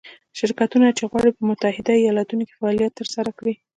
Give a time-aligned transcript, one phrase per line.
[0.39, 3.53] شرکتونه چې غواړي په متحده ایالتونو کې فعالیت ترسره کړي.